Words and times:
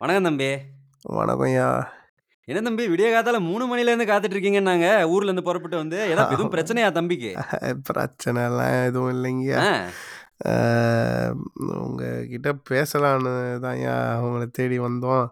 வணக்கம் 0.00 0.26
தம்பி. 0.26 0.48
வணக்கம்யா. 1.16 1.66
என்ன 2.48 2.60
தம்பி 2.66 2.84
விடிய 2.92 3.08
காத்தால 3.12 3.38
3 3.44 3.68
மணிலேருந்து 3.70 4.06
காத்துட்டு 4.08 4.34
இருக்கீங்கன்னாங்க, 4.36 4.86
ஊர்லேருந்து 5.12 5.44
புறப்பட்டு 5.48 5.76
வந்து. 5.80 5.98
ஏதா 6.12 6.24
எதுவும் 6.34 6.50
பிரச்சனையா 6.54 6.88
தம்பிக்கு? 6.96 7.30
பிரச்சனைலாம் 7.88 8.74
எதுவும் 8.88 9.12
இல்லைங்கய்யா. 9.14 9.60
ஆ. 9.66 9.70
ஆ 10.50 10.54
உங்ககிட்ட 11.84 12.52
பேசலான்னு 12.70 13.34
தான்யா 13.66 13.94
உங்கள 14.26 14.50
தேடி 14.58 14.78
வந்தோம். 14.86 15.24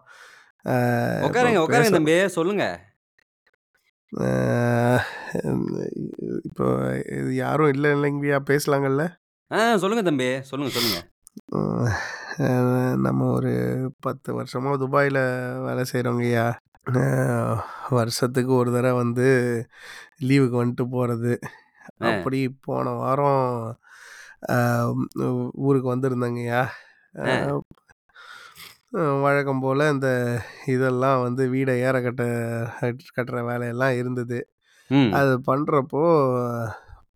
உட்காருங்க, 1.27 1.61
உட்காருங்க 1.65 1.93
தம்பி. 1.97 2.17
சொல்லுங்க. 2.37 2.65
இப்போ 6.49 6.67
யாரும் 7.43 7.73
இல்ல 7.75 7.95
இல்லைங்கய்யா 7.97 8.41
பேசலாங்கல்ல? 8.51 9.05
ஆ 9.51 9.59
சொல்லுங்க 9.83 10.05
தம்பி. 10.09 10.31
சொல்லுங்க, 10.51 10.73
சொல்லுங்க. 10.77 10.99
நம்ம 12.97 13.25
ஒரு 13.31 13.51
10 13.99 14.31
வருஷமா 14.37 14.71
துபாயில 14.81 15.19
வேலை 15.65 15.83
செய்றோங்கய்யா. 15.91 16.45
ஆ 16.95 17.03
வருஷத்துக்கு 17.89 18.53
ஒரு 18.53 18.69
தடவ 18.71 18.95
வந்து 18.95 19.27
லீவுக்கு 20.21 20.55
வந்துட்டு 20.61 20.85
போறது. 20.91 21.33
ஆ. 22.01 22.07
அப்படி 22.09 22.39
போன 22.61 22.93
வாரம் 22.93 23.41
ஊருக்கு 25.63 25.87
வந்திருந்தேங்கய்யா. 25.95 26.61
வழக்கம் 29.23 29.59
போல 29.59 29.89
இந்த 29.89 30.09
இதெல்லாம் 30.67 31.21
வந்து 31.21 31.43
வீட 31.49 31.69
ஏற 31.79 31.95
கட்ட 32.01 32.23
கட்டுற 33.17 33.39
வேலையெல்லாம் 33.45 33.95
இருந்தது. 33.95 34.39
அது 35.11 35.33
பண்றப்போ 35.47 36.03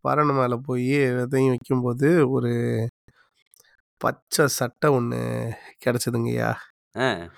பரண் 0.04 0.32
மேல 0.32 0.56
போயி 0.66 0.92
எல்லாத்தையும் 1.08 1.52
வைக்கும்போது, 1.54 2.08
ஒரு 2.30 2.52
பச்சை 3.98 4.46
சட்டை 4.46 4.90
ஒண்ணு 4.90 5.50
கிடைச்சதுங்கய்யா. 5.84 6.54
ஆ. 6.96 7.28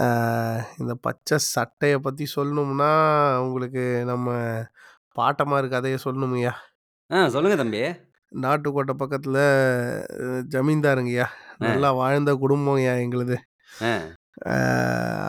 ஆ 0.00 0.66
இந்த 0.78 0.94
பச்சை 0.94 1.38
சட்டைய 1.56 1.98
பத்தி 1.98 2.26
சொல்லணும்னா, 2.36 3.36
உங்களுக்கு 3.36 4.02
நம்ம 4.04 4.32
பாட்டமாரு 5.16 5.68
கதைய 5.68 5.98
சொல்லணும்யா. 6.04 6.52
ஆ 7.12 7.28
சொல்லுங்க 7.28 7.56
தம்பி. 7.56 7.80
நாட்டுக்கோட்டை 8.42 8.94
பக்கத்துல 8.98 9.36
ஜமீன்தாருங்கய்யா. 10.42 11.24
ஆ. 11.24 11.30
நல்லா 11.58 11.92
வாழ்ந்த 11.92 12.34
குடும்பம்யா 12.34 12.94
எங்களுது. 12.96 13.36
ஆ. 13.82 14.00
ஆ 14.46 14.54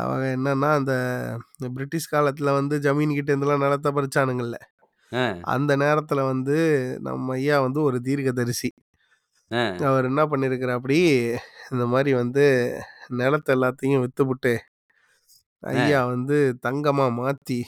அவங்க 0.03 0.25
என்னன்னா, 0.37 0.73
அந்த 0.73 1.37
பிரிட்டிஷ் 1.57 2.13
காலத்துல 2.13 2.53
வந்து 2.53 2.79
ஜமீன் 2.79 3.13
கிட்ட 3.13 3.35
இருந்துலாம் 3.35 3.57
நிலத்த 3.57 3.91
பறிச்சானுங்கல்ல. 3.91 4.53
ஆ. 5.13 5.35
அந்த 5.41 5.77
நேரத்துல 5.77 6.25
வந்து 6.25 6.97
நம்ம 7.01 7.33
ஐயா 7.33 7.61
வந்து 7.61 7.81
ஒரு 7.81 8.01
தீர்க்கதரிசி. 8.01 8.73
ஆ. 9.51 9.75
அவர் 9.85 10.05
என்ன 10.05 10.25
பண்ணியிருக்கிறாப்படி, 10.25 10.99
இந்த 11.71 11.85
மாரி 11.85 12.13
வந்து 12.13 12.45
நிலத்த 13.07 13.55
எல்லாத்தையும் 13.55 14.05
வித்துப்புட்டு, 14.05 14.53
ஆ. 15.63 15.69
ஐயா 15.69 16.05
வந்து 16.05 16.57
தங்கமா 16.67 17.07
மாத்தி, 17.11 17.59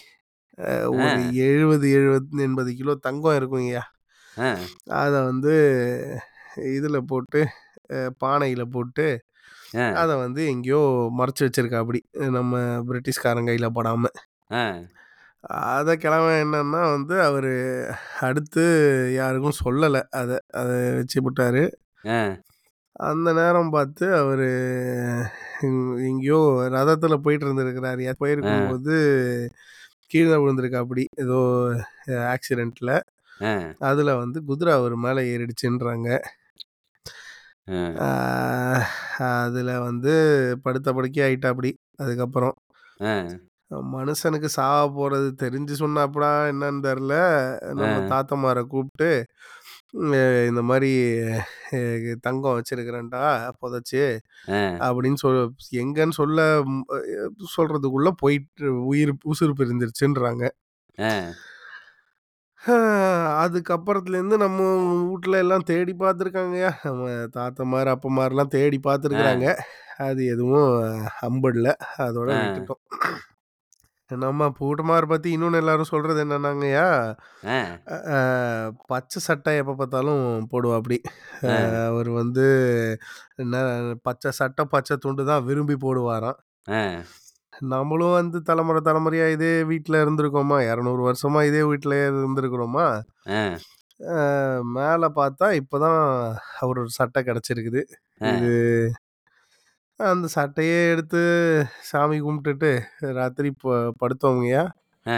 ஆ. 0.62 0.90
ஒரு 0.90 1.34
70, 1.34 1.90
70, 1.90 2.26
80 2.32 2.74
கிலோ 2.74 2.96
தங்கம் 2.96 3.34
இருக்குங்கய்யா. 3.34 3.82
ஆ. 4.38 4.56
அத 4.86 5.24
வந்து 5.24 5.56
இதுல 6.56 6.98
போட்டு, 6.98 7.48
பானையில 8.26 8.62
போட்டு, 8.62 9.08
ஆ. 9.76 9.92
அத 9.92 10.16
வந்து 10.16 10.46
எங்கேயோ 10.48 10.82
மறைச்சு 11.18 11.44
வச்சிருக்காப்படி. 11.44 12.02
நம்ம 12.12 12.60
பிரிட்டிஷ்காரன் 12.60 13.48
கையில 13.48 13.70
படாம. 13.76 14.04
ஆ. 14.52 14.64
அத 15.44 15.96
கிழவன் 15.96 16.44
என்னன்னா 16.44 16.92
வந்து, 16.92 17.22
அவரு 17.22 17.54
அடுத்து 18.20 18.64
யாருக்கும் 19.16 19.60
சொல்லல 19.66 20.02
அத. 20.12 20.32
அத 20.54 20.70
வச்சுப்புட்டாரு. 20.98 21.64
ஆ. 22.08 22.20
அந்த 23.04 23.34
நேரம் 23.34 23.70
பார்த்து 23.70 24.16
அவரு 24.16 24.48
எங்கேயோ 26.04 26.40
ரதத்துல 26.72 27.16
போயிட்டு 27.18 27.46
இருந்திருக்கிறாருய்யா. 27.46 28.14
ஆ. 28.14 28.20
போயிருக்கும்போது 28.20 28.96
கீழ 30.14 30.32
விழுந்திருக்காப்படி. 30.38 31.06
ஏதோ 31.16 31.40
ஆக்சிடென்ட்ல. 32.28 32.92
ஆ. 33.42 33.54
அதுல 33.82 34.16
வந்து 34.16 34.44
குதிரை 34.44 34.74
அவர் 34.74 34.96
மேல 34.98 35.22
ஏறிடுச்சுன்றாங்க. 35.24 36.10
அதுல 39.28 39.80
வந்து 39.80 40.14
படுத்த 40.64 40.94
படுக்கை 40.94 41.24
ஆயிட்டாப்படி. 41.26 41.72
அதுக்கப்புறம். 41.96 42.56
மனுஷனுக்கு 43.94 44.50
சாவ 44.56 44.80
போறது 44.96 45.30
தெரிஞ்சு 45.42 45.76
சொன்னாப்புடா 45.80 46.32
என்னன்னு 46.52 46.82
தெர்ல. 46.86 47.16
நம்ம 47.76 48.02
ஆ. 48.04 48.14
தாத்தமார 48.14 48.60
அ 50.16 50.20
இந்த 50.50 50.62
அ 51.74 51.82
தங்கம் 52.24 52.58
வச்சிருக்கிறேன்டா 52.58 53.24
புதைச்சு. 53.62 54.04
ஆ. 54.48 54.84
அப்படின்னு 54.88 55.20
சொல் 55.24 55.40
எங்கன்னு 55.82 56.18
சொல்ல 56.18 56.40
ம் 56.72 56.86
சொல்றதுக்குள்ள 57.56 58.12
போயிட்டு 58.20 58.66
உயிர் 58.88 59.14
உசுரு 59.28 59.54
பிரிந்துருச்சுன்றாங்க. 59.60 60.44
ஆ. 60.98 61.34
ஆ 62.62 62.76
அதுக்கப்புறத்துலேருந்து 63.44 64.38
நம்ம 64.44 64.60
வூட்ல 65.02 65.38
எல்லாம் 65.38 65.66
தேடி 65.70 65.94
பார்த்துருக்காங்கய்யா. 66.00 66.72
நம்ம 66.86 67.06
தாத்தமார், 67.36 67.92
அப்பமார்லாம் 67.96 68.54
தேடி 68.56 68.80
ஆ. 69.12 69.20
பார்த்துருக்குறாங்க. 69.20 69.48
அது 70.04 70.22
எதுவும் 70.28 70.72
அம்படல. 71.28 71.68
அதோட 72.08 72.30
ஆ. 72.30 72.38
விட்டுட்டோம். 72.40 72.82
நம்ம 74.22 74.50
பூட்டமார 74.60 75.06
பத்தி 75.06 75.38
இன்னொன்னு 75.38 75.56
எல்லாரும் 75.56 75.92
சொல்றது 75.92 76.26
என்னன்னாங்கய்யா, 76.26 76.86
பச்சை 78.88 79.20
சட்டை 79.22 79.56
எப்ப 79.58 79.76
பார்த்தாலும் 79.76 80.24
போடுவாப்படி. 80.52 80.98
அ 81.44 81.50
ஆ. 81.50 81.56
அவரு 81.88 82.12
வந்து 82.14 82.46
என்ன 83.36 83.56
பச்சை 84.02 84.32
சட்டை, 84.32 84.66
பச்சை 84.66 84.98
துண்டு 84.98 85.26
தான் 85.26 85.46
விரும்பி 85.46 85.78
போடுவாராம். 85.84 86.40
நம்மளும் 87.72 88.12
வந்து 88.12 88.42
தலைமுறை 88.42 88.82
தலைமுறையா 88.86 89.28
இதே 89.32 89.64
வீட்ல 89.64 90.02
இருந்திருக்கோமா, 90.04 90.58
200 90.72 91.04
வருஷமா 91.08 91.42
இதே 91.46 91.62
வீட்லயே 91.64 92.06
இருந்திருக்கிறோமா, 92.14 92.86
மேல 94.76 95.10
பார்த்தா 95.16 95.48
இப்பதான் 95.62 96.02
அவரோட 96.62 96.88
சட்டை 96.94 97.24
கிடைச்சிருக்குது. 97.24 97.82
இது 98.36 98.52
அந்த 100.12 100.28
சட்டையே 100.36 100.90
எடுத்து 100.92 101.22
சாமி 101.82 102.18
கும்பிட்டுட்டு 102.22 102.72
ராத்திரி 103.00 103.50
ப 103.62 103.94
படுத்தோங்கய்யா. 104.02 104.64
ஆ. 105.06 105.18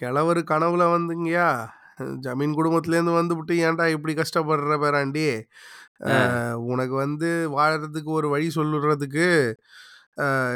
கிழவரு 0.00 0.42
கனவுல 0.50 0.84
வந்துங்கய்யா, 0.92 1.48
ஜமீன் 2.24 2.56
குடும்பத்துலேருந்து 2.58 3.14
வந்துபுட்டு 3.18 3.54
ஏன்டா 3.64 3.86
இப்படி 3.90 4.14
கஷ்டப்படுற 4.14 4.76
பேராண்டி? 4.84 5.28
உனக்கு 6.70 6.94
வந்து 6.94 7.28
வாழறதுக்கு 7.56 8.10
ஒரு 8.18 8.28
வழி 8.28 8.48
சொல்லுறதுக்கு, 8.54 9.28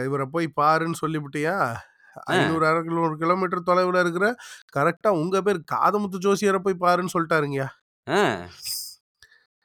இவர 0.07 0.25
போய் 0.25 0.53
பாருன்னு 0.61 1.01
சொல்லிப்புட்டியா? 1.03 1.57
ஆ. 1.57 2.35
500, 2.35 2.67
600 2.71 3.17
கிலோமீட்டர் 3.17 3.67
தொலைவுல 3.67 4.01
இருக்கிற 4.01 4.27
கரெக்ட்டா 4.77 5.09
உங்க 5.23 5.43
பேர் 5.43 5.61
காதமுத்து 5.75 6.19
ஜோசியர 6.27 6.59
போய் 6.59 6.83
பாருன்னு 6.87 7.15
சொல்ட்டாருங்கய்யா. 7.19 7.69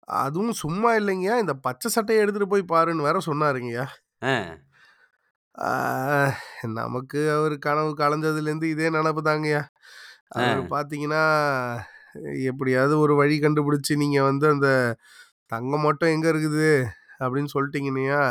அதுவும் 0.08 0.52
சும்மா 0.54 0.96
இல்லைங்கய்யா, 0.96 1.40
இந்த 1.40 1.54
பச்சை 1.54 1.90
சட்டைய 1.96 2.18
எடுத்துட்டு 2.18 2.48
போய் 2.48 2.70
பாருன்னு 2.70 3.02
வேற 3.02 3.20
சொன்னாருங்கய்யா. 3.26 3.86
ஆ. 5.62 6.32
நமக்கு 6.74 7.32
அவரு 7.32 7.60
கனவு 7.60 7.96
கலஞ்சதுலேருந்து 7.98 8.64
இதே 8.64 8.90
நெனப்பு 8.90 9.22
தாங்கய்யா. 9.24 9.62
ஆ. 10.38 10.40
அவரு 10.40 10.62
பார்த்தீங்கன்னா, 10.66 11.24
எப்படியாவது 12.44 13.00
ஒரு 13.00 13.16
வழி 13.16 13.40
கண்டுபிடிச்சு 13.40 13.94
நீங்க 13.96 14.24
வந்து 14.24 14.48
அந்த 14.50 14.70
தங்கம் 15.48 15.82
மட்டும் 15.82 16.10
எங்க 16.10 16.32
இருக்குது 16.32 16.70
அப்படின்னு 17.20 17.48
சொல்லிட்டீங்கன்னையா, 17.54 18.22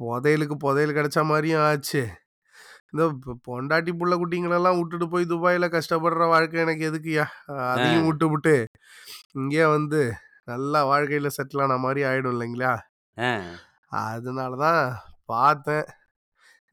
புதையலுக்கு 0.00 0.54
புதையல் 0.58 0.94
கிடைச்ச 0.94 1.24
மாரியும் 1.24 1.62
ஆச்சு. 1.62 2.02
இந்த 2.92 3.04
பொ 3.24 3.32
பொண்டாட்டி 3.48 3.92
புள்ள 3.92 4.14
குட்டிங்களெல்லாம் 4.16 4.78
வுட்டுட்டு 4.78 5.06
போய் 5.10 5.24
துபாயில 5.24 5.66
கஷ்டப்படுற 5.68 6.28
வாழ்க்கை 6.28 6.60
எனக்கு 6.60 6.90
எதுக்குய்யா? 6.90 7.26
அதையும் 7.70 8.04
ஆ. 8.04 8.08
வுட்டுப்புட்டு, 8.08 8.56
இங்கேயே 9.32 9.66
வந்து 9.66 10.02
நல்லா 10.48 10.84
வாழ்க்கையில 10.84 11.26
செட்டில் 11.28 11.62
ஆன 11.62 11.76
மாரி 11.76 12.02
ஆயிடும் 12.02 12.34
இல்லைங்களா? 12.34 12.72
ஆ. 13.16 13.30
அதனால 13.92 14.56
தான் 14.56 14.82
பார்த்தேன். 15.24 15.86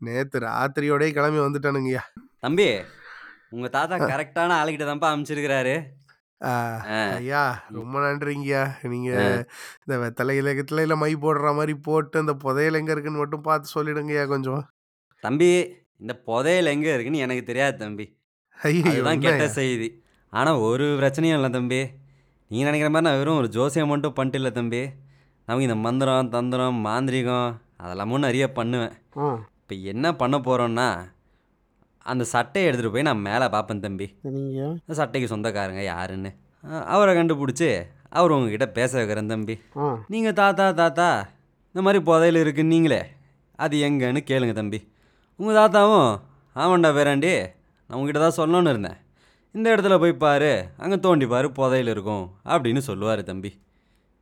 நேத்து 0.01 0.39
ராத்திரியோடயே 0.39 1.11
கிளம்பி 1.11 1.39
வந்துட்டானுங்கய்யா. 1.39 2.03
தம்பி, 2.39 2.67
உங்க 3.49 3.67
தாத்தா 3.69 3.95
அ. 3.95 4.07
கரெக்ட்டான 4.07 4.55
ஆளுகிட்ட 4.55 4.85
தான்ப்பா 4.85 5.09
அனுப்பிச்சிருக்கிறாரு. 5.11 5.75
ஆ 6.41 6.53
ஆ. 6.91 7.01
ஐயா. 7.15 7.43
ரொம்ப 7.71 7.99
நன்றிங்கய்யா. 7.99 8.63
நீங்க 8.83 9.11
ஆ. 9.19 9.27
இந்த 9.79 9.97
வெத்தலையில 9.97 10.53
கித்தலையில 10.53 10.95
மை 10.95 11.15
போடுற 11.15 11.55
மாரி 11.55 11.73
போட்டு, 11.79 12.19
அந்த 12.19 12.33
புதையல் 12.35 12.73
எங்க 12.73 12.91
இருக்குன்னு 12.91 13.19
மட்டும் 13.19 13.41
பார்த்து 13.41 13.75
சொல்லிடுங்கய்யா 13.75 14.27
கொஞ்சம். 14.27 14.63
தம்பி, 15.23 15.51
இந்த 15.99 16.13
புதையல் 16.25 16.65
எங்க 16.65 16.93
இருக்குன்னு 16.93 17.17
எனக்கு 17.17 17.43
தெரியாது 17.43 17.77
தம்பி. 17.77 18.05
அதுதான் 18.85 19.19
கெட்ட? 19.19 19.47
செய்தி. 19.49 19.89
ஆனா 20.33 20.57
ஒரு 20.59 20.83
பிரச்சனையும் 20.99 21.37
இல்ல 21.37 21.49
தம்பி. 21.49 21.79
நீங்க 22.51 22.65
நெனைக்கிற 22.69 22.89
மாரி 22.89 23.05
நான் 23.05 23.17
வெறும் 23.17 23.37
ஒரு 23.37 23.49
ஜோசியம் 23.49 23.87
மட்டும் 23.87 24.13
பண்ணிட்டு 24.13 24.39
இல்ல 24.39 24.51
தம்பி. 24.51 24.81
நமக்கு 25.47 25.67
இந்த 25.67 25.75
மந்திரம், 25.75 26.29
தந்திரம், 26.29 26.85
மாந்திரீகம் 26.85 27.49
அதெல்லாமும் 27.83 28.25
நெறைய 28.25 28.47
பண்ணுவேன். 28.47 28.93
இப்ப 29.61 29.75
என்ன 29.83 30.15
பண்ண 30.15 30.37
போறோம்னா, 30.37 30.87
அந்த 32.05 32.23
சட்டைய 32.33 32.63
எடுத்துட்டு 32.63 32.91
போய் 32.91 33.01
நான் 33.01 33.17
மேல 33.19 33.49
பார்ப்பேன் 33.49 33.79
தம்பி. 33.79 34.07
அந்த 34.23 34.93
சட்டைக்கு 34.93 35.27
சொந்தக்காரங்க 35.27 35.83
யாருன்னு. 35.83 36.31
அவர 36.85 37.13
கண்டுபுடிச்சு, 37.13 37.69
அவரு 38.09 38.35
உங்ககிட்ட 38.35 38.67
பேச 38.69 38.97
வைக்கிறேன் 38.97 39.27
தம்பி. 39.27 39.55
ஆ. 39.77 39.97
நீங்க 40.07 40.31
தாத்தா, 40.31 40.71
தாத்தா 40.71 41.09
இந்த 41.67 41.81
மாரி 41.81 41.99
புதையல் 42.01 42.41
இருக்குன்னீங்களே, 42.43 43.01
அது 43.59 43.89
எங்கன்னு 43.89 44.21
கேளுங்க 44.27 44.53
தம்பி 44.53 44.79
உங்கள் 45.39 45.55
தாத்தாவும் 45.55 46.11
ஆமாண்டா 46.55 46.89
பேராண்டி 46.97 47.31
நான் 47.89 47.97
உங்ககிட்ட 47.97 48.19
தான் 48.19 48.37
சொல்லணும்னு 48.37 48.69
இருந்தேன் 48.69 48.99
இந்த 49.55 49.67
இடத்துல 49.73 49.95
போய் 50.01 50.13
பாரு 50.23 50.49
அங்கே 50.83 50.97
தோண்டி 51.03 51.25
பாரு 51.33 51.47
புதையல் 51.57 51.91
இருக்கும் 51.91 52.23
அப்படின்னு 52.53 52.81
சொல்லுவார் 52.87 53.21
தம்பி. 53.29 53.51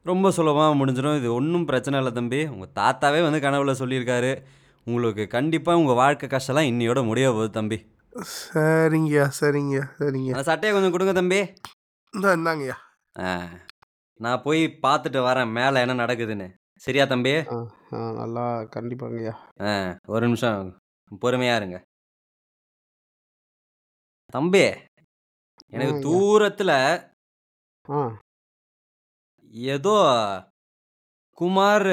ரொம்ப 0.10 0.28
சுலபமாக 0.36 0.74
முடிஞ்சிடும். 0.80 1.18
இது 1.20 1.30
ஒன்றும் 1.38 1.66
பிரச்சனை 1.70 2.00
இல்லை 2.00 2.12
தம்பி. 2.18 2.40
உங்கள் 2.54 2.74
தாத்தாவே 2.80 3.20
வந்து 3.26 3.40
கனவுல 3.46 3.74
சொல்லியிருக்காரு. 3.82 4.32
உங்களுக்கு 4.88 5.24
கண்டிப்பாக 5.36 5.80
உங்கள் 5.82 6.00
வாழ்க்கை 6.02 6.28
கஷ்டம்லாம் 6.34 6.70
இன்னையோட 6.72 7.02
முடிய 7.10 7.28
போகுது 7.32 7.50
தம்பி. 7.58 7.78
சரிங்கய்யா 8.36 9.26
சரிங்கய்யா 9.40 9.86
சரிங்க. 10.00 10.32
அந்த 10.36 10.46
சட்டையை 10.50 10.74
கொஞ்சம் 10.76 10.96
கொடுங்க 10.96 11.16
தம்பி. 11.20 11.40
இந்த 12.14 12.36
இந்தாங்கய்யா. 12.40 12.78
ஆ 13.26 13.32
நான் 14.26 14.44
போய் 14.46 14.64
பார்த்துட்டு 14.86 15.20
வரேன். 15.30 15.54
மேலே 15.60 15.84
என்ன 15.86 15.98
நடக்குதுன்னு. 16.04 16.50
சரியா 16.86 17.06
தம்பி? 17.16 17.36
நல்லா 18.22 18.46
கண்டிப்பாங்கய்யா. 18.78 19.36
ஆ 19.68 19.74
ஒரு 20.14 20.24
நிமிஷம் 20.28 20.72
பொறுமையாக 21.24 21.60
இருங்க. 21.62 21.80
தம்பி 24.36 24.66
எனக்கு. 25.74 26.04
தூரத்தில் 26.08 26.76
ஏதோ 29.76 29.96
குமார் 31.38 31.92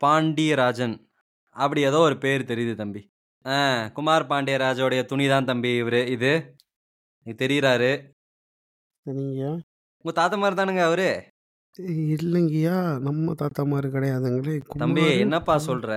பாண்டியராஜன் 0.00 0.96
அப்படி 1.56 1.80
ஏதோ 1.88 1.98
ஒரு 2.08 2.16
பேர் 2.24 2.50
தெரியுது 2.50 2.74
தம்பி. 2.80 3.02
ஆ 3.44 3.56
குமார் 3.96 4.24
பாண்டியராஜோடைய 4.30 5.00
துணி 5.10 5.26
தான் 5.32 5.48
தம்பி 5.50 5.70
இவர் 5.82 6.00
இது. 6.14 6.32
தெரியுறாரு. 7.42 7.92
சரிங்கய்யா 9.06 9.52
உங்கள் 10.04 10.18
தாத்தா 10.18 10.36
மாதிரி 10.40 10.56
தானுங்க 10.58 10.82
அவரு? 10.88 11.08
இல்லைங்கய்யா. 12.16 12.76
நம்ம 13.06 13.34
தாத்தா 13.42 13.62
மாதிரி 13.72 13.88
கிடையாதுங்களே. 13.94 14.54
தம்பி. 14.82 15.04
என்னப்பா 15.24 15.54
சொல்ற? 15.68 15.90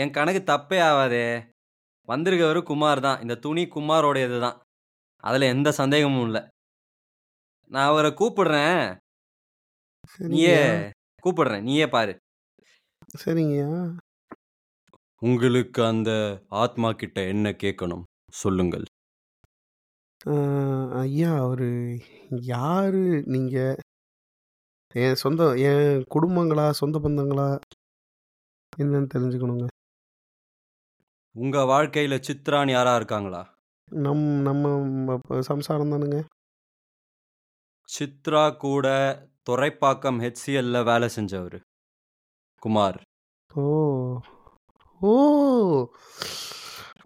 என் 0.00 0.14
கணக்கு 0.18 0.40
தப்பே 0.52 0.78
ஆகாதே 0.88 1.26
வந்திருக்கவர் 2.08 2.60
குமார் 2.70 3.00
தான். 3.06 3.20
இந்த 3.24 3.34
துணி 3.44 3.62
குமாரோடையது 3.74 4.38
தான் 4.46 4.58
அதில் 5.24 5.40
எந்த 5.40 5.72
சந்தேகமும் 5.72 6.24
இல்லை. 6.24 6.48
நான் 7.68 7.86
அவரை 7.86 8.10
கூப்பிடுறேன். 8.10 8.98
நீயே 10.18 10.56
சரிங்கய்யா. 10.56 10.90
கூப்பிடுறேன். 11.24 11.62
நீயே 11.62 11.88
பாரு. 11.88 12.18
சரிங்கய்யா. 13.24 13.96
உங்களுக்கு 15.18 15.84
அந்த 15.84 16.42
ஆத்மா 16.48 16.92
கிட்ட 16.92 17.26
என்ன 17.26 17.50
கேட்கணும் 17.50 18.02
சொல்லுங்கள். 18.30 18.82
ஆ, 20.26 20.32
ஐயா 20.90 21.38
அவரு 21.38 21.98
யாரு 22.28 23.22
நீங்க? 23.26 23.76
என் 24.94 25.14
சொந்த 25.14 25.54
என் 25.56 26.04
குடும்பங்களா 26.14 26.70
சொந்த 26.70 26.98
பந்தங்களா? 26.98 27.58
என்னன்னு 28.78 29.08
தெரிஞ்சுக்கணுங்க. 29.14 29.66
உங்க 31.34 31.58
வாழ்க்கையில 31.58 32.22
சித்ரான்னு 32.28 32.70
யாரா 32.70 32.96
இருக்காங்களா? 32.96 33.53
நம் 33.94 34.24
நம்ம 34.42 35.18
சம்சாரம் 35.40 35.90
தானுங்க 35.90 36.24
சித்ரா 37.88 38.56
கூட 38.56 38.86
துறைப்பாக்கம் 39.50 40.18
ஹெச்சிஎல்ல 40.20 40.84
வேலை 40.84 41.08
செஞ்சவர். 41.16 41.60
குமார். 42.58 43.02
ஓ. 43.54 43.64
ஓ. 45.00 45.12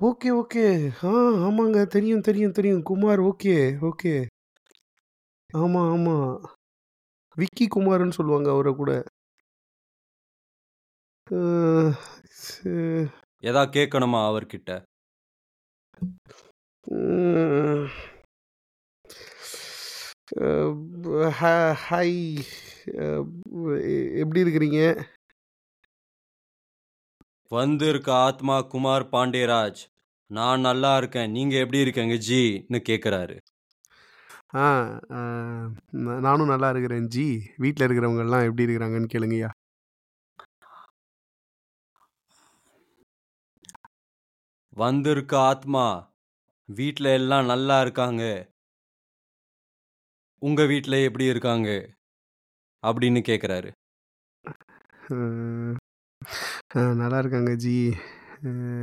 Okay 0.01 0.29
okay. 0.41 0.67
ஆ 1.03 1.13
ஆமாங்க. 1.47 1.87
தெரியும் 1.87 2.21
தெரியும் 2.21 2.53
தெரியும். 2.53 2.83
Kumar 2.83 3.21
okay 3.21 3.57
okay. 3.81 4.27
ஆமாம் 5.55 5.91
ஆமாம் 5.91 6.43
விக்கி 7.37 7.67
குமார்னு 7.67 8.11
சொல்லுவாங்க 8.11 8.51
அவரை 8.51 8.75
கூட. 8.75 9.05
ஏதா 13.41 13.63
கேட்கணுமா 13.63 14.21
அவர்கிட்ட? 14.31 14.71
ஹாய் 21.89 22.41
எப்படி 24.17 24.43
இருக்கிறீங்க? 24.43 25.03
வந்திருக்க 27.49 28.13
ஆத்மா 28.13 28.61
குமார் 28.61 29.03
பாண்டியராஜ் 29.03 29.77
நான் 30.27 30.61
நல்லா 30.61 30.97
இருக்கேன். 30.97 31.31
நீங்க 31.31 31.57
எப்படி 31.57 31.79
இருக்கீங்க? 31.79 32.15
ஜின்னு 32.15 32.81
கேக்குறாரு. 32.89 33.39
ஆ 34.55 34.65
நானும் 36.21 36.47
நல்லா 36.47 36.71
இருக்கிறேன் 36.71 37.07
ஜி. 37.07 37.51
வீட்டில் 37.57 37.87
இருக்கிறவங்க 37.87 38.19
எல்லாம் 38.19 38.43
எப்படி 38.43 38.65
இருக்கிறாங்கன்னு 38.67 39.09
கேளுங்கய்யா. 39.13 39.51
வந்திருக்க 44.77 45.39
ஆத்மா 45.39 46.08
வீட்ல 46.69 47.13
எல்லாம் 47.13 47.47
நல்லா 47.47 47.81
இருக்காங்க. 47.81 48.23
உங்க 50.39 50.67
வீட்ல 50.67 51.01
எப்படி 51.01 51.25
இருக்காங்க? 51.25 51.69
அப்படின்னு 52.87 53.21
கேக்குறாரு. 53.29 53.71
ஆ, 56.77 56.95
நல்லா 56.95 57.19
இருக்காங்க 57.19 57.55
ஜி. 57.55 57.95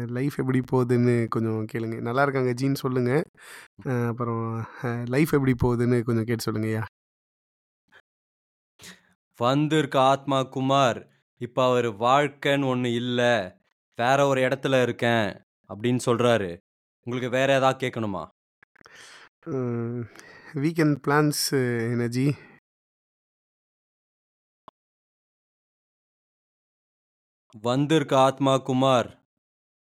லைஃப் 0.07 0.39
எப்படி 0.39 0.59
போகுதுன்னு 0.59 1.27
கொஞ்சம் 1.27 1.65
கேளுங்க. 1.73 2.01
நல்லா 2.01 2.21
இருக்காங்க 2.21 2.51
ஜின்னு 2.51 2.73
சொல்லுங்க. 2.73 3.11
அப்புறம் 4.07 4.65
லைஃப் 5.05 5.33
எப்படி 5.33 5.53
போகுதுன்னு 5.63 6.03
கொஞ்சம் 6.03 6.23
கேட்டு 6.23 6.51
சொல்லுங்கய்யா 6.51 6.83
வந்திருக்க 9.39 9.99
ஆத்மா 9.99 10.43
குமார் 10.43 10.99
இப்போ 11.37 11.61
அவர் 11.69 11.85
வாழ்க்கைன்னு 11.85 12.65
ஒன்று 12.65 12.93
இல்லை. 12.93 13.35
வேற 13.95 14.27
ஒரு 14.27 14.41
இடத்துல 14.41 14.81
இருக்கேன் 14.81 15.25
அப்படின்னு 15.69 15.99
சொல்றாரு. 16.05 16.51
உங்களுக்கு 17.07 17.30
வேற 17.36 17.50
ஏதாவது 17.57 17.78
கேட்கணுமா? 17.81 18.22
வீக்கெண்ட் 20.63 20.98
பிளான்ஸ் 21.06 21.44
என்ன 21.92 22.06
ஜி 22.16 22.25
வந்திருக்க 27.56 28.13
ஆத்மா 28.19 28.54
குமார் 28.68 29.10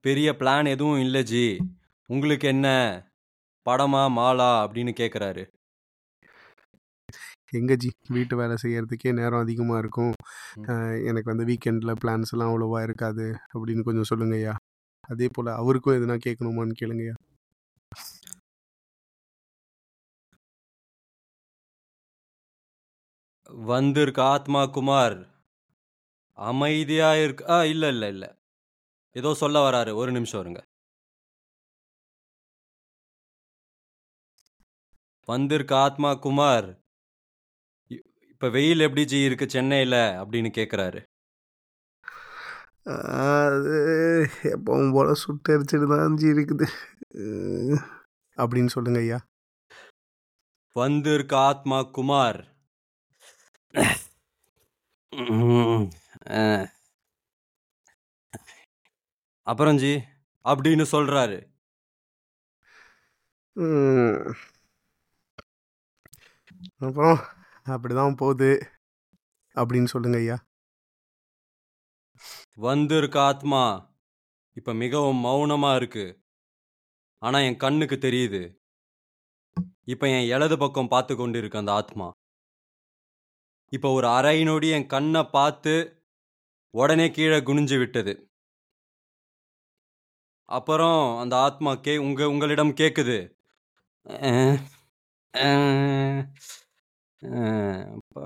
பெரிய 0.05 0.29
பிளான் 0.41 0.69
எதுவும் 0.75 1.03
இல்லை 1.07 1.23
ஜி. 1.33 1.47
உங்களுக்கு 2.11 2.47
என்ன? 2.49 2.69
படமா 3.67 4.03
மாலா 4.19 4.51
அப்படின்னு 4.65 4.95
கேட்குறாரு 5.01 5.45
எங்க 7.59 7.75
ஜி? 7.75 7.91
வீட்டு 8.09 8.35
வேலை 8.37 8.57
செய்யறதுக்கே 8.63 9.11
நேரம் 9.13 9.45
அதிகமாக 9.45 9.83
இருக்கும். 9.85 10.15
எனக்கு 11.09 11.31
வந்து 11.33 11.49
வீக்கெண்டில் 11.51 12.01
பிளான்ஸ் 12.03 12.33
எல்லாம் 12.35 12.51
அவ்வளோவா 12.51 12.81
இருக்காது 12.83 13.27
அப்படின்னு 13.55 13.87
கொஞ்சம் 13.89 14.11
சொல்லுங்கய்யா 14.13 14.55
அதே 15.09 15.29
போல் 15.33 15.59
அவருக்கும் 15.61 15.97
எதுனா 15.99 16.17
கேட்கணுமான்னு 16.27 16.81
கேளுங்கய்யா 16.81 17.17
வந்திருக்க 23.69 24.21
ஆத்மா 24.35 24.63
குமார். 24.67 25.17
அமைதியா 26.39 27.11
இருக்கு 27.25 27.45
ஆ 27.51 27.59
இல்லை 27.65 27.89
இல்லை 27.89 28.09
இல்லை. 28.09 28.31
ஏதோ 29.17 29.31
சொல்ல 29.35 29.59
வராரு. 29.69 29.93
ஒரு 29.95 30.11
நிமிஷம் 30.13 30.41
வருங்க 30.41 30.61
வந்திருக்க 35.29 35.73
ஆத்மா 35.77 36.11
குமார். 36.17 36.69
இப்போ 38.33 38.49
வெயில் 38.49 38.81
எப்படி 38.81 39.05
ஜி 39.05 39.19
இருக்கு 39.25 39.47
சென்னையில்? 39.49 40.01
அப்படின்னு 40.23 40.51
கேட்குறாரு 40.59 41.01
அது 42.89 43.75
எப்பவும் 44.43 44.93
போல 44.93 45.15
சுட்டு 45.15 45.59
அரிச்சிட்டு 45.59 45.89
தான் 45.97 46.15
ஜி 46.15 46.27
இருக்குது. 46.27 46.67
அப்படின்னு 48.37 48.67
சொல்லுங்க 48.67 48.99
ஐயா. 48.99 49.19
வந்திருக்க 50.73 51.37
ஆத்மா 51.37 51.83
குமார். 51.83 52.41
அப்புறம் 59.43 59.77
ஜி 59.77 59.93
அப்படின்னு 60.45 60.85
சொல்றாரு. 60.93 61.39
அப்புறம் 66.79 67.19
அப்படிதான் 67.65 68.17
போகுது. 68.17 68.51
அப்படின்னு 69.55 69.85
சொல்லுங்க 69.85 70.19
ஐயா. 70.19 70.39
வந்திருக்க 72.59 73.21
ஆத்மா. 73.21 73.65
இப்ப 74.57 74.73
மிகவும் 74.73 75.25
மௌனமா 75.25 75.77
இருக்கு. 75.77 76.07
ஆனா 77.23 77.39
என் 77.39 77.57
கண்ணுக்கு 77.57 77.97
தெரியுது. 77.97 78.43
இப்ப 79.85 80.09
என் 80.09 80.29
இடது 80.35 80.59
பக்கம் 80.59 80.89
பார்த்து 80.89 81.15
கொண்டிருக்கு 81.15 81.57
அந்த 81.57 81.73
ஆத்மா. 81.73 82.09
இப்ப 83.73 83.91
ஒரு 83.91 84.07
அரை 84.09 84.45
நொடி 84.45 84.69
என் 84.69 84.87
கண்ணை 84.87 85.23
பார்த்து 85.25 85.75
உடனே 86.75 87.11
கீழே 87.11 87.39
குனிஞ்சு 87.39 87.79
விட்டது. 87.79 88.15
அப்புறம் 90.49 91.19
அந்த 91.19 91.37
ஆத்மா 91.37 91.75
கே 91.75 91.97
உங்க 91.97 92.29
உங்களிடம் 92.29 92.75
கேக்குது. 92.75 93.19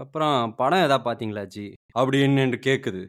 அப்புறம் 0.02 0.54
படம் 0.54 0.78
எதா 0.78 0.98
பார்த்தீங்களா 1.06 1.44
ஜி? 1.46 1.72
அப்படின்னு 1.98 2.38
என்று 2.38 2.58
கேட்குது 2.68 3.02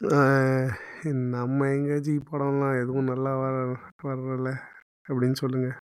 நம்ம 0.00 1.68
எங்க 1.68 1.98
ஜி 1.98 2.12
படம்லாம் 2.12 2.82
எதுவும் 2.82 3.04
நல்லா 3.04 3.38
வர 3.38 3.72
வர்றல 4.02 4.56
அப்படின்னு 5.08 5.32
சொல்லுங்க. 5.32 5.78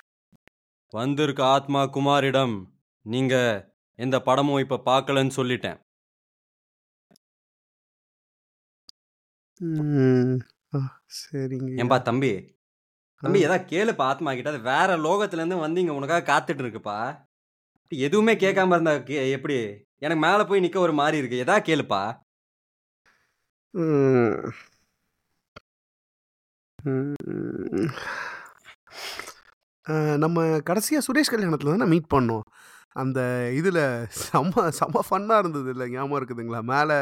வந்திருக்க 0.91 1.45
ஆத்மா 1.45 1.83
குமாரிடம் 1.83 2.65
நீங்க 3.03 3.35
எந்த 3.95 4.21
படமும் 4.21 4.59
இப்ப 4.59 4.81
பார்க்கலன்னு 4.87 5.31
சொல்லிட்டேன். 5.37 5.79
சரிங்க. 11.33 11.73
ஏன்பா 11.81 12.03
தம்பி 12.03 12.59
தம்பி 13.21 13.41
ஏதா 13.41 13.55
கேளுப்பா 13.55 13.99
ஆத்மா 13.99 14.33
கிட்ட 14.33 14.51
அது 14.51 14.61
வேற 14.61 14.97
லோகத்துல 14.97 15.33
இருந்து 15.33 15.57
வந்து 15.57 15.81
இங்க 15.81 15.93
உனக்காக 15.93 16.33
காத்துட்டு 16.33 16.57
இருக்குப்பா. 16.57 17.27
எதுவுமே 17.89 18.35
கேட்காம 18.35 18.67
இருந்தா 18.67 18.95
கே- 18.95 19.31
எப்படி? 19.31 19.87
எனக்கு 19.99 20.27
மேல 20.27 20.45
போய் 20.45 20.69
நிக்க 20.69 20.77
ஒரு 20.77 20.93
மாதிரி 20.93 21.27
இருக்கு. 21.27 21.53
எதா 21.53 21.57
கேளுப்பா. 21.57 22.23
நம்ம 30.23 30.61
கடைசியாக 30.61 31.05
சுரேஷ் 31.07 31.33
கல்யாணத்தில் 31.33 31.73
தானே 31.73 31.85
மீட் 31.85 32.13
பண்ணோம். 32.15 32.43
அந்த 32.93 33.21
இதில் 33.59 33.81
செம்ம 34.31 34.71
செம்ம 34.81 34.99
ஃபன்னாக 35.11 35.39
இருந்தது. 35.39 35.71
இல்லை 35.71 35.91
ஞாபகம் 35.91 36.19
இருக்குதுங்களா? 36.21 36.61
மேலே 36.73 36.99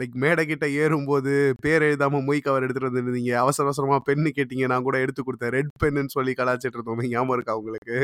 லைக் 0.00 0.14
மேடைக்கிட்ட 0.24 0.66
ஏறும்போது 0.82 1.54
பேர் 1.60 1.82
எழுதாமல் 1.82 2.26
மொய் 2.28 2.44
கவர் 2.46 2.64
எடுத்துகிட்டு 2.66 2.90
வந்துருந்தீங்க. 2.90 3.32
அவசர 3.44 3.66
அவசரமாக 3.68 4.02
பென்னு 4.08 4.30
கேட்டீங்க. 4.38 4.66
நான் 4.66 4.82
கூட 4.82 4.98
எடுத்து 5.00 5.22
கொடுத்தேன். 5.22 5.54
ரெட் 5.58 5.72
பென்னு 5.84 6.14
சொல்லி 6.16 6.32
கலாச்சிட்டு 6.32 6.78
இருந்தோம். 6.78 7.02
ஞாபகம் 7.14 7.34
இருக்கா 7.34 7.56
உங்களுக்கு? 7.56 7.98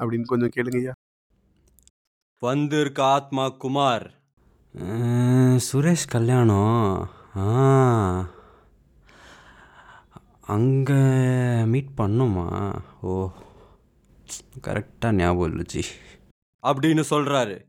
அப்படின்னு 0.00 0.30
கொஞ்சம் 0.32 0.54
கேளுங்கய்யா. 0.56 0.94
வந்திருக்க 2.42 3.04
ஆத்மா 3.04 3.48
குமார். 3.48 4.06
சுரேஷ் 4.74 6.06
கல்யாணம். 6.06 7.08
ஆ. 7.36 8.28
அங்கே 10.40 10.94
மீட் 11.64 11.88
பண்ணுமா? 11.96 12.78
ஓ. 13.00 13.30
கரெக்டாக 14.62 15.12
ஞாபகம் 15.12 15.50
இல்லை 15.50 15.64
ஜி. 15.64 15.84
அப்படின்னு 16.62 17.04
சொல்கிறாரு 17.10 17.64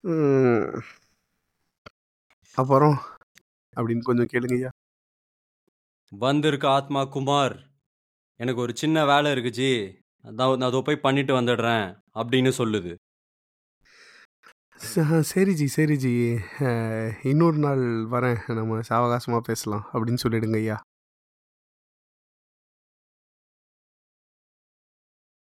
ம். 0.00 0.78
அப்புறம்? 2.54 2.98
அப்படின்னு 3.76 4.02
கொஞ்சம் 4.02 4.26
கேளுங்கய்யா 4.26 4.68
வந்திருக்க 6.10 6.68
ஆத்மா 6.68 7.04
குமார் 7.04 7.70
எனக்கு 8.36 8.60
ஒரு 8.60 8.76
சின்ன 8.76 9.04
வேலை 9.04 9.30
இருக்கு 9.30 9.50
ஜி. 9.50 9.98
அதான் 10.22 10.56
நான் 10.56 10.60
அதை 10.60 10.82
போய் 10.82 10.96
பண்ணிட்டு 10.96 11.40
வந்துடுறேன் 11.40 12.00
அப்படின்னு 12.14 12.52
சொல்லுது. 12.58 12.96
சரிஜி 14.80 15.20
சரி 15.20 15.54
ஜி 15.54 15.66
சரி 15.66 15.96
ஜி. 15.96 16.38
இன்னொரு 17.22 17.58
நாள் 17.58 17.82
வரேன். 18.10 18.54
நம்ம 18.54 18.80
சாவகாசமாக 18.88 19.40
பேசலாம் 19.40 19.84
அப்படின்னு 19.92 20.16
சொல்லிடுங்க 20.22 20.54
ஐயா. 20.54 20.76